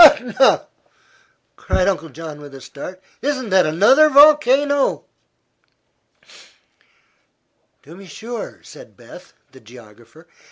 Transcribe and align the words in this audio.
'""Etna!" 0.03 0.65
cried 1.55 1.87
Uncle 1.87 2.09
John, 2.09 2.41
with 2.41 2.55
a 2.55 2.61
start. 2.61 2.99
"Isn't 3.21 3.49
that 3.51 3.67
another 3.67 4.09
volcano?" 4.09 5.05
"To 7.83 7.95
be 7.95 8.07
sure," 8.07 8.61
said 8.63 8.97
Beth, 8.97 9.33
the 9.51 9.59
geographer. 9.59 10.27